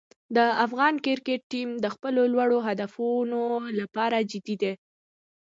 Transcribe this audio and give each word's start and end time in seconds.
د 0.35 0.37
افغان 0.65 0.93
کرکټ 1.05 1.41
ټیم 1.51 1.69
د 1.83 1.85
خپلو 1.95 2.21
لوړو 2.33 2.57
هدفونو 2.67 3.41
لپاره 3.79 4.17
جدي 4.31 4.55
دی. 4.61 4.73